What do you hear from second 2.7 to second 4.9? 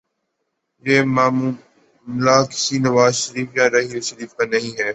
نواز شریف یا راحیل شریف کا نہیں ہے۔